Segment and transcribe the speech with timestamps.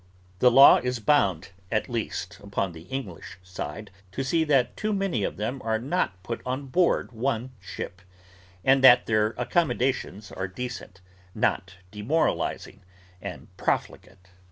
[0.39, 5.23] The law is bound, at least upon the English side, to see that too many
[5.23, 8.01] of them are not put on board one ship:
[8.65, 11.01] and that their accommodations are decent:
[11.35, 12.81] not demoralising,
[13.21, 14.29] and profligate.